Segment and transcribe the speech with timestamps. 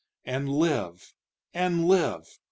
[0.25, 1.13] And live!
[1.53, 2.39] and live!